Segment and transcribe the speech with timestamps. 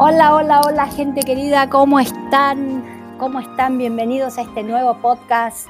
[0.00, 3.16] Hola, hola, hola gente querida, ¿cómo están?
[3.18, 3.78] ¿Cómo están?
[3.78, 5.66] Bienvenidos a este nuevo podcast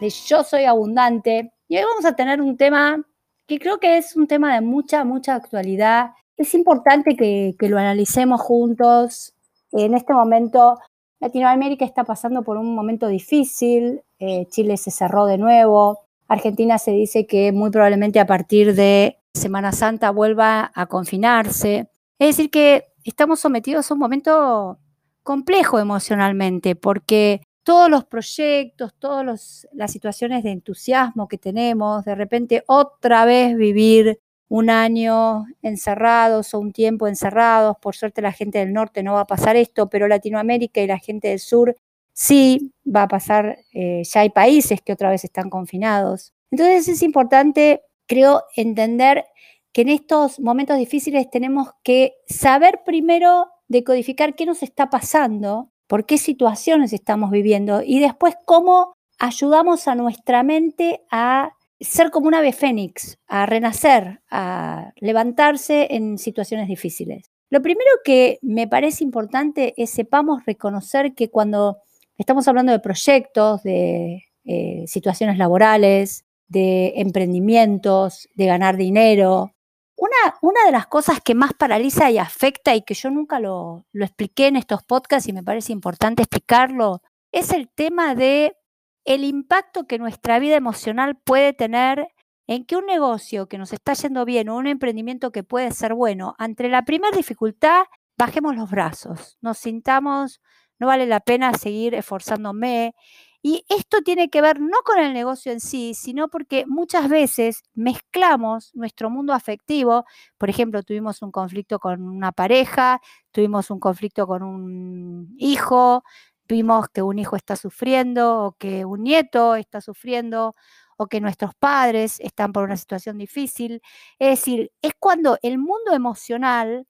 [0.00, 1.52] de Yo Soy Abundante.
[1.68, 3.00] Y hoy vamos a tener un tema
[3.46, 6.10] que creo que es un tema de mucha, mucha actualidad.
[6.36, 9.34] Es importante que, lo analicemos juntos.
[9.70, 10.80] En este momento,
[11.20, 14.02] Latinoamérica está pasando por un momento difícil.
[14.18, 16.00] Eh, Chile se cerró de nuevo.
[16.26, 21.86] Argentina se dice que muy probablemente a partir de Semana Santa vuelva a confinarse.
[22.18, 24.78] Es decir, que estamos sometidos a un momento
[25.22, 32.64] complejo emocionalmente, porque todos los proyectos, todas las situaciones de entusiasmo que tenemos, de repente
[32.66, 34.18] otra vez vivir
[34.48, 39.20] un año encerrados o un tiempo encerrados, por suerte la gente del norte no va
[39.20, 41.76] a pasar esto, pero Latinoamérica y la gente del sur
[42.12, 46.34] sí va a pasar, eh, ya hay países que otra vez están confinados.
[46.50, 49.24] Entonces es importante, creo, entender
[49.72, 56.06] que en estos momentos difíciles tenemos que saber primero decodificar qué nos está pasando, por
[56.06, 62.38] qué situaciones estamos viviendo y después cómo ayudamos a nuestra mente a ser como una
[62.38, 67.30] ave fénix, a renacer, a levantarse en situaciones difíciles.
[67.48, 71.78] Lo primero que me parece importante es sepamos reconocer que cuando
[72.18, 79.54] estamos hablando de proyectos, de eh, situaciones laborales, de emprendimientos, de ganar dinero,
[80.00, 84.04] una, de las cosas que más paraliza y afecta y que yo nunca lo, lo
[84.04, 88.56] expliqué en estos podcasts y me parece importante explicarlo, es el tema de
[89.04, 92.08] el impacto que nuestra vida emocional puede tener
[92.46, 95.94] en que un negocio que nos está yendo bien o un emprendimiento que puede ser
[95.94, 97.84] bueno, ante la primera dificultad,
[98.18, 100.40] bajemos los brazos, nos sintamos,
[100.78, 102.94] no vale la pena seguir esforzándome,
[103.42, 107.62] y esto tiene que ver no con el negocio en sí, sino porque muchas veces
[107.74, 110.04] mezclamos nuestro mundo afectivo.
[110.38, 113.00] Por ejemplo, tuvimos un conflicto con una pareja,
[113.32, 116.02] tuvimos un conflicto con un hijo,
[116.48, 120.54] vimos que un hijo está sufriendo o que un nieto está sufriendo
[120.96, 123.80] o que nuestros padres están por una situación difícil.
[124.18, 126.86] Es decir, es cuando el mundo emocional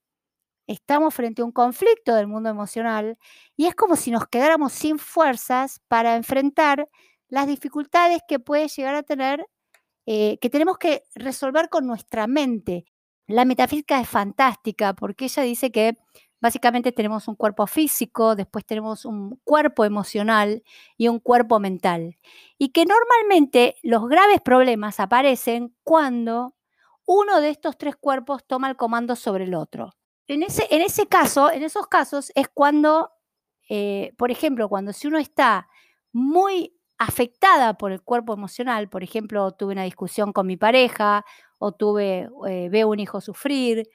[0.71, 3.19] estamos frente a un conflicto del mundo emocional
[3.57, 6.89] y es como si nos quedáramos sin fuerzas para enfrentar
[7.29, 9.47] las dificultades que puede llegar a tener,
[10.07, 12.85] eh, que tenemos que resolver con nuestra mente.
[13.27, 15.97] La metafísica es fantástica porque ella dice que
[16.41, 20.63] básicamente tenemos un cuerpo físico, después tenemos un cuerpo emocional
[20.97, 22.17] y un cuerpo mental.
[22.59, 26.55] Y que normalmente los graves problemas aparecen cuando
[27.07, 29.95] uno de estos tres cuerpos toma el comando sobre el otro.
[30.31, 33.11] En ese, en ese caso, en esos casos es cuando,
[33.69, 35.69] eh, por ejemplo, cuando si uno está
[36.13, 41.25] muy afectada por el cuerpo emocional, por ejemplo, tuve una discusión con mi pareja
[41.59, 43.89] o tuve, eh, veo un hijo sufrir,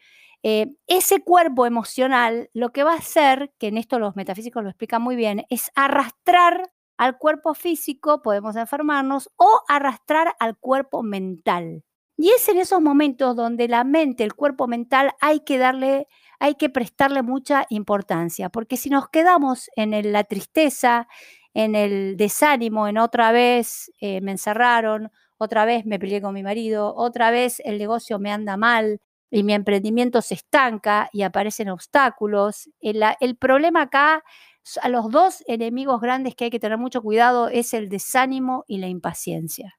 [0.43, 4.69] eh, ese cuerpo emocional lo que va a hacer, que en esto los metafísicos lo
[4.69, 11.85] explican muy bien, es arrastrar al cuerpo físico, podemos enfermarnos, o arrastrar al cuerpo mental.
[12.17, 16.07] Y es en esos momentos donde la mente, el cuerpo mental, hay que darle,
[16.39, 21.07] hay que prestarle mucha importancia, porque si nos quedamos en la tristeza,
[21.53, 26.43] en el desánimo, en otra vez eh, me encerraron, otra vez me peleé con mi
[26.43, 28.99] marido, otra vez el negocio me anda mal
[29.31, 32.69] y mi emprendimiento se estanca y aparecen obstáculos.
[32.81, 34.23] El, el problema acá,
[34.81, 38.79] a los dos enemigos grandes que hay que tener mucho cuidado es el desánimo y
[38.79, 39.77] la impaciencia,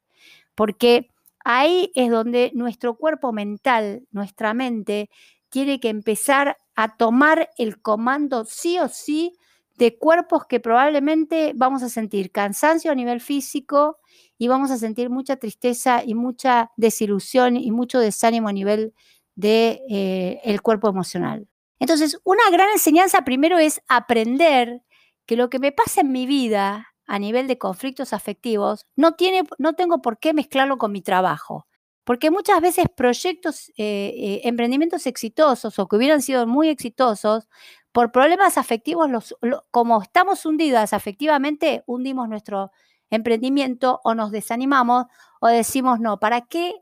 [0.54, 1.10] porque
[1.48, 5.10] Ahí es donde nuestro cuerpo mental, nuestra mente,
[5.56, 9.32] tiene que empezar a tomar el comando sí o sí
[9.78, 13.96] de cuerpos que probablemente vamos a sentir cansancio a nivel físico
[14.36, 18.92] y vamos a sentir mucha tristeza y mucha desilusión y mucho desánimo a nivel
[19.34, 21.48] del de, eh, cuerpo emocional.
[21.78, 24.82] Entonces, una gran enseñanza primero es aprender
[25.24, 29.44] que lo que me pasa en mi vida a nivel de conflictos afectivos, no, tiene,
[29.56, 31.66] no tengo por qué mezclarlo con mi trabajo.
[32.06, 37.48] Porque muchas veces proyectos, eh, eh, emprendimientos exitosos o que hubieran sido muy exitosos,
[37.90, 39.36] por problemas afectivos, los,
[39.72, 42.70] como estamos hundidas afectivamente, hundimos nuestro
[43.10, 45.06] emprendimiento o nos desanimamos
[45.40, 46.76] o decimos, no, ¿para qué?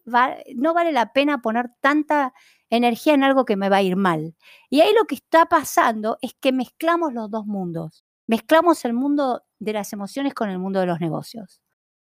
[0.57, 2.35] no vale la pena poner tanta
[2.69, 4.35] energía en algo que me va a ir mal.
[4.69, 8.05] Y ahí lo que está pasando es que mezclamos los dos mundos.
[8.27, 11.64] Mezclamos el mundo de las emociones con el mundo de los negocios.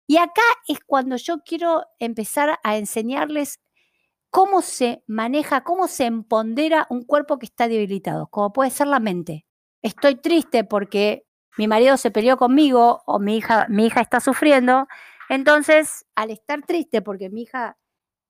[0.07, 3.61] Y acá es cuando yo quiero empezar a enseñarles
[4.31, 9.01] cómo se maneja, cómo se empodera un cuerpo que está debilitado, como puede ser la
[9.01, 9.47] mente.
[9.83, 11.27] Estoy triste porque
[11.57, 14.87] mi marido se peleó conmigo o mi hija, mi hija está sufriendo.
[15.29, 17.77] Entonces, al estar triste porque mi hija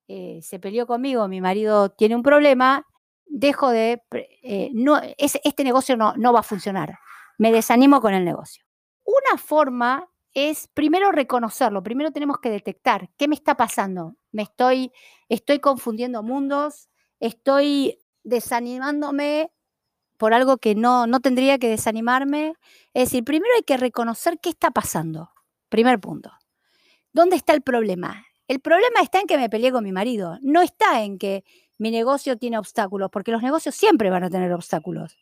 [0.08, 2.86] eh, se peleó conmigo, mi marido tiene un problema,
[3.26, 6.98] dejo de, eh, no, este negocio no, no va a funcionar,
[7.38, 8.64] me desanimo con el negocio.
[9.04, 14.16] Una forma es primero reconocerlo, primero tenemos que detectar qué me está pasando.
[14.32, 14.92] Me estoy,
[15.30, 16.90] estoy confundiendo mundos,
[17.20, 19.50] estoy desanimándome
[20.18, 22.52] por algo que no, no tendría que desanimarme.
[22.92, 25.30] Es decir, primero hay que reconocer qué está pasando.
[25.70, 26.30] Primer punto.
[27.14, 28.26] ¿Dónde está el problema?
[28.46, 31.44] El problema está en que me peleé con mi marido, no está en que
[31.78, 35.16] mi negocio tiene obstáculos, porque los negocios siempre van a tener obstáculos.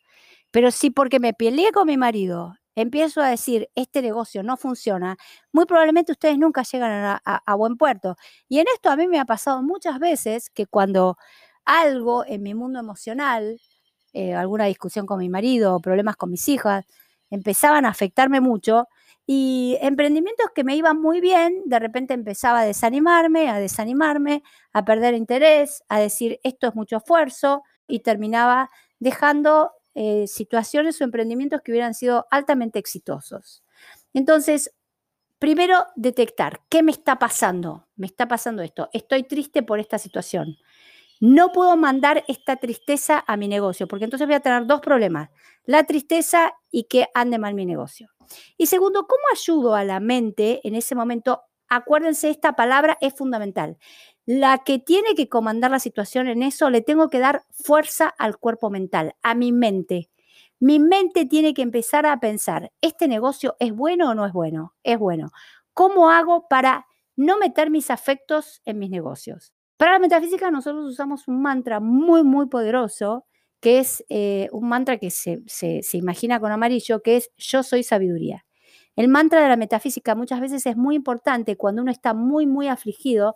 [0.51, 5.17] Pero si porque me peleé con mi marido empiezo a decir, este negocio no funciona,
[5.53, 8.17] muy probablemente ustedes nunca llegan a, buen puerto.
[8.49, 11.17] Y en esto a mí me ha pasado muchas veces que cuando
[11.65, 13.61] algo en mi mundo emocional,
[14.13, 16.85] eh, alguna discusión con mi marido, problemas con mis hijas,
[17.31, 18.89] empezaban a afectarme mucho,
[19.27, 24.43] y emprendimientos que me iban muy bien, de repente empezaba a desanimarme, a desanimarme,
[24.73, 31.05] a perder interés, a decir esto es mucho esfuerzo y terminaba dejando eh, situaciones o
[31.05, 33.63] emprendimientos que hubieran sido altamente exitosos.
[34.13, 34.75] Entonces,
[35.39, 37.87] primero detectar qué me está pasando.
[37.97, 38.89] Me está pasando esto.
[38.93, 40.57] Estoy triste por esta situación.
[41.21, 45.31] No puedo mandar esta tristeza a mi negocio, porque entonces voy a tener dos problemas.
[45.65, 48.11] La tristeza y que ande mal mi negocio.
[48.57, 51.43] Y segundo, ¿cómo ayudo a la mente en ese momento?
[51.69, 53.79] Acuérdense, esta palabra es fundamental
[54.27, 58.39] la que tiene que comandar la situación en eso, le tengo que dar fuerza al
[58.39, 60.11] cuerpo mental, a mi mente.
[60.61, 64.75] Mi mente tiene que empezar a pensar, ¿este negocio es bueno o no es bueno?
[64.83, 65.31] Es bueno.
[65.75, 66.87] ¿Cómo hago para
[67.17, 69.53] no meter mis afectos en mis negocios?
[69.77, 73.27] Para la metafísica nosotros usamos un mantra muy, muy poderoso,
[73.61, 77.83] que es eh, un mantra que se, se imagina con amarillo, que es yo soy
[77.83, 78.47] sabiduría.
[78.97, 82.69] El mantra de la metafísica muchas veces es muy importante cuando uno está muy, muy
[82.69, 83.35] afligido,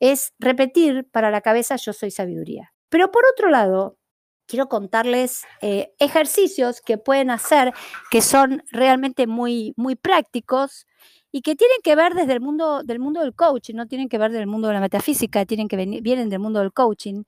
[0.00, 2.72] es repetir para la cabeza yo soy sabiduría.
[2.88, 3.98] Pero por otro lado,
[4.46, 7.72] quiero contarles eh, ejercicios que pueden hacer
[8.10, 10.86] que son realmente muy, muy prácticos
[11.32, 14.18] y que tienen que ver desde el mundo del mundo del coaching, no tienen que
[14.18, 17.24] ver del mundo de la metafísica, tienen que venir, vienen del mundo del coaching.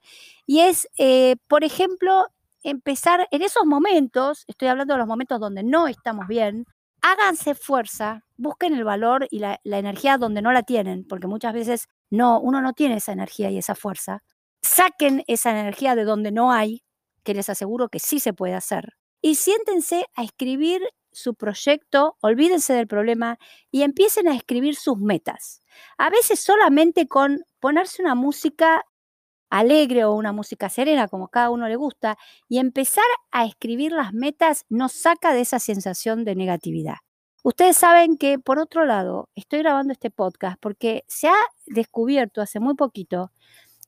[0.47, 2.27] Y es, eh, por ejemplo,
[2.63, 6.65] empezar en esos momentos, estoy hablando de los momentos donde no estamos bien,
[7.03, 11.53] háganse fuerza, busquen el valor y la, la energía donde no la tienen, porque muchas
[11.53, 14.23] veces no, uno no tiene esa energía y esa fuerza.
[14.63, 16.83] Saquen esa energía de donde no hay,
[17.23, 18.95] que les aseguro que sí se puede hacer.
[19.21, 20.83] Y siéntense a escribir
[21.13, 23.39] su proyecto, olvídense del problema
[23.71, 25.63] y empiecen a escribir sus metas.
[25.97, 28.85] A veces solamente con ponerse una música
[29.51, 32.19] alegre o una música serena, como cada uno le gusta,
[32.49, 36.97] y empezar a escribir las metas nos saca de esa sensación de negatividad.
[37.49, 42.61] Ustedes saben que, por otro lado, estoy grabando este podcast porque se ha descubierto hace
[42.61, 43.33] muy poquito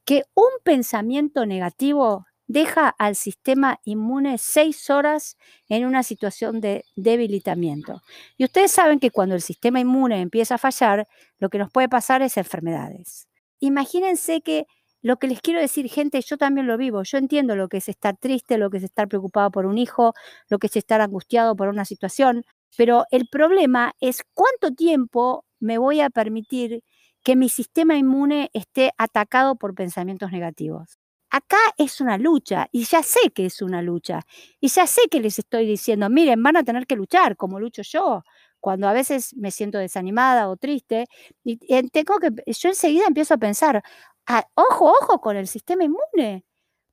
[0.07, 5.37] que un pensamiento negativo deja al sistema inmune seis horas
[5.69, 8.01] en una situación de debilitamiento.
[8.39, 11.07] Y ustedes saben que cuando el sistema inmune empieza a fallar,
[11.39, 13.29] lo que nos puede pasar es enfermedades.
[13.59, 14.65] Imagínense que
[15.03, 17.03] lo que les quiero decir, gente, yo también lo vivo.
[17.03, 20.15] Yo entiendo lo que es estar triste, lo que es estar preocupado por un hijo,
[20.49, 22.43] lo que es estar angustiado por una situación.
[22.77, 26.83] Pero el problema es cuánto tiempo me voy a permitir
[27.23, 30.99] que mi sistema inmune esté atacado por pensamientos negativos.
[31.31, 34.23] Acá es una lucha y ya sé que es una lucha
[34.61, 37.83] y ya sé que les estoy diciendo, miren, van a tener que luchar como lucho
[37.83, 38.23] yo,
[38.59, 41.07] cuando a veces me siento desanimada o triste
[41.45, 41.57] y
[41.91, 43.83] tengo que yo enseguida empiezo a pensar,
[44.27, 46.45] ah, ojo, ojo con el sistema inmune,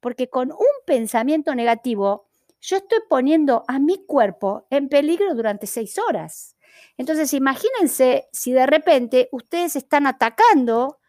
[0.02, 2.27] porque con un pensamiento negativo
[2.62, 6.56] yo estoy poniendo a mi cuerpo en peligro durante seis horas.
[6.98, 11.00] Entonces, imagínense si de repente ustedes están atacando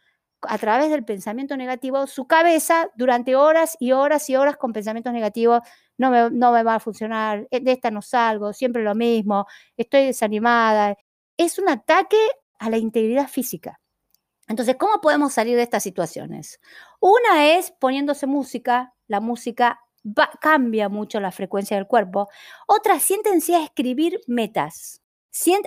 [0.42, 5.12] a través del pensamiento negativo su cabeza durante horas y horas y horas con pensamientos
[5.12, 5.60] negativos.
[5.96, 10.96] No me, va a funcionar, eh, de esta no salgo, siempre lo mismo, estoy desanimada.
[11.36, 12.18] Es un ataque
[12.58, 13.80] a la integridad física.
[14.46, 16.60] Entonces, ¿cómo podemos salir de estas situaciones?
[17.00, 19.80] Una es poniéndose música, la música
[20.40, 22.28] cambia mucho la frecuencia del cuerpo.
[22.66, 25.02] Otra, siéntense a escribir metas.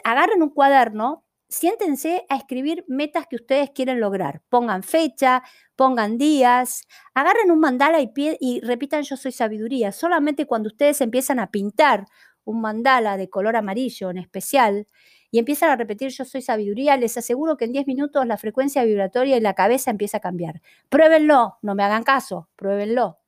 [0.04, 4.42] agarren un cuaderno, siéntense a escribir metas que ustedes quieren lograr.
[4.50, 5.44] Pongan fecha,
[5.76, 9.92] pongan días, agarren un mandala y, y repitan yo soy sabiduría.
[9.92, 12.06] Solamente cuando ustedes empiezan a pintar
[12.46, 14.88] un mandala de color amarillo en especial
[15.32, 18.84] y empiezan a repetir yo soy sabiduría, les aseguro que en 10 minutos la frecuencia
[18.84, 20.62] vibratoria y la cabeza empieza a cambiar.
[20.90, 23.21] Pruébenlo, no me hagan caso, pruébenlo.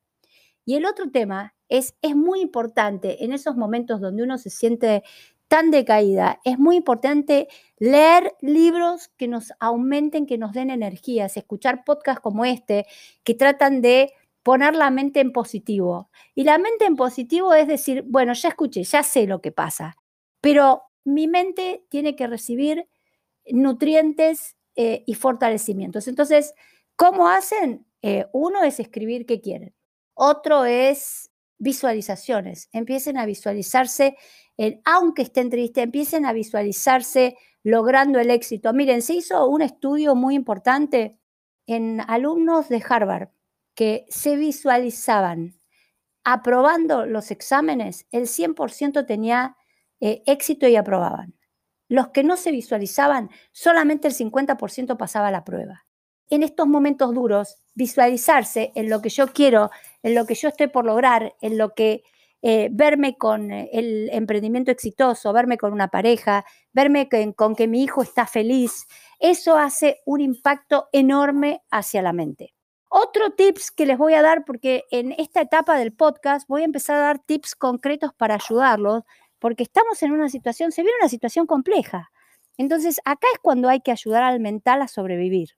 [0.64, 5.02] Y el otro tema es, es muy importante en esos momentos donde uno se siente
[5.48, 11.84] tan decaída, es muy importante leer libros que nos aumenten, que nos den energías, escuchar
[11.84, 12.86] podcasts como este,
[13.22, 16.10] que tratan de poner la mente en positivo.
[16.34, 19.96] Y la mente en positivo es decir, bueno, ya escuché, ya sé lo que pasa,
[20.40, 22.88] pero mi mente tiene que recibir
[23.46, 26.08] nutrientes eh, y fortalecimientos.
[26.08, 26.54] Entonces,
[26.96, 27.86] ¿cómo hacen?
[28.02, 29.74] Eh, uno es escribir qué quieren.
[30.14, 32.68] Otro es visualizaciones.
[32.72, 34.16] Empiecen a visualizarse,
[34.84, 38.72] aunque estén tristes, empiecen a visualizarse logrando el éxito.
[38.72, 41.18] Miren, se hizo un estudio muy importante
[41.66, 43.28] en alumnos de Harvard
[43.74, 45.58] que se visualizaban
[46.24, 49.56] aprobando los exámenes, el 100% tenía
[50.00, 51.34] eh, éxito y aprobaban.
[51.88, 55.86] Los que no se visualizaban, solamente el 50% pasaba la prueba.
[56.30, 59.70] En estos momentos duros, visualizarse en lo que yo quiero,
[60.04, 62.04] en lo que yo estoy por lograr, en lo que
[62.42, 66.44] eh, verme con eh, el emprendimiento exitoso, verme con una pareja,
[66.74, 68.86] verme con que mi hijo está feliz,
[69.18, 72.54] eso hace un impacto enorme hacia la mente.
[72.90, 76.66] Otro tips que les voy a dar, porque en esta etapa del podcast voy a
[76.66, 79.04] empezar a dar tips concretos para ayudarlos,
[79.38, 82.10] porque estamos en una situación, se viene una situación compleja.
[82.58, 85.56] Entonces, acá es cuando hay que ayudar al mental a sobrevivir.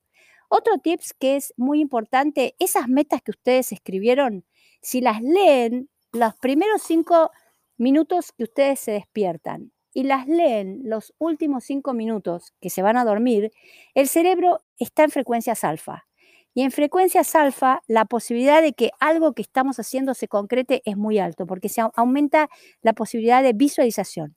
[0.49, 4.45] Otro tips que es muy importante, esas metas que ustedes escribieron,
[4.81, 7.31] si las leen los primeros cinco
[7.77, 12.97] minutos que ustedes se despiertan y las leen los últimos cinco minutos que se van
[12.97, 13.51] a dormir,
[13.95, 16.07] el cerebro está en frecuencias alfa.
[16.55, 20.97] Y en frecuencias alfa, la posibilidad de que algo que estamos haciendo se concrete es
[20.97, 22.49] muy alto, porque se aumenta
[22.81, 24.37] la posibilidad de visualización.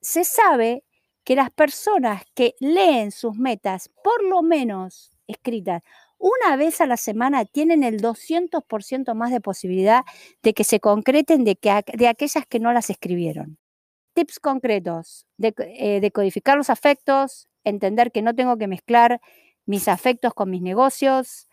[0.00, 0.84] Se sabe
[1.24, 5.82] que las personas que leen sus metas, por lo menos escritas,
[6.18, 10.02] una vez a la semana tienen el 200% más de posibilidad
[10.42, 13.58] de que se concreten de, que, de aquellas que no las escribieron.
[14.12, 19.20] Tips concretos, de, eh, decodificar los afectos, entender que no tengo que mezclar
[19.64, 21.48] mis afectos con mis negocios,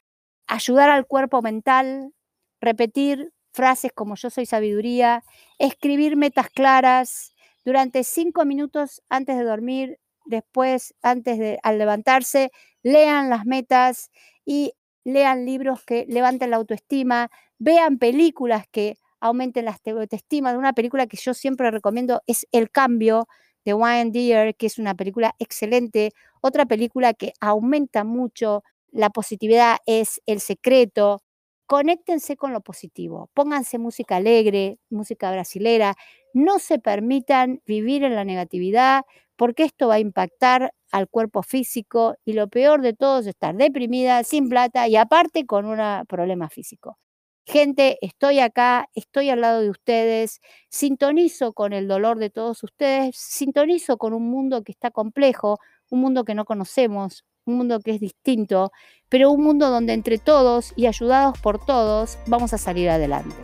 [0.48, 2.14] ayudar al cuerpo mental,
[2.60, 5.24] repetir frases como yo soy sabiduría,
[5.60, 12.52] escribir metas claras durante cinco minutos antes de dormir, después, antes de al levantarse,
[12.88, 14.12] lean las metas
[14.46, 17.30] y lean libros que levanten la autoestima,
[17.60, 20.58] vean películas que aumenten la autoestima.
[20.58, 23.28] Una película que yo siempre recomiendo es El Cambio
[23.66, 26.12] de Wayne Deer, que es una película excelente.
[26.42, 31.22] Otra película que aumenta mucho la positividad es el secreto.
[31.68, 35.96] Conéctense con lo positivo, pónganse música alegre, música brasilera,
[36.34, 39.04] no se permitan vivir en la negatividad
[39.36, 43.54] porque esto va a impactar al cuerpo físico y lo peor de todo es estar
[43.58, 46.98] deprimida, sin plata y aparte con un problema físico.
[47.46, 53.16] Gente, estoy acá, estoy al lado de ustedes, sintonizo con el dolor de todos ustedes,
[53.18, 55.60] sintonizo con un mundo que está complejo,
[55.90, 58.72] un mundo que no conocemos, un mundo que es distinto,
[59.10, 63.36] pero un mundo donde entre todos y ayudados por todos vamos a salir adelante.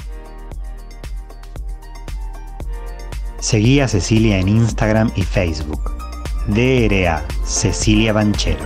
[3.39, 5.91] Seguí a Cecilia en Instagram y Facebook,
[6.47, 8.65] DRA Cecilia Banchero,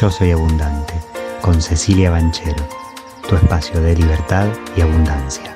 [0.00, 0.94] Yo Soy Abundante
[1.40, 2.66] con Cecilia Banchero,
[3.28, 5.53] tu espacio de libertad y abundancia.